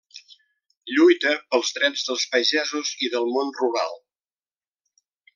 Lluita 0.91 1.33
pels 1.55 1.73
drets 1.75 2.05
dels 2.07 2.25
pagesos 2.31 2.93
i 3.09 3.13
del 3.17 3.29
món 3.35 3.53
rural. 3.61 3.93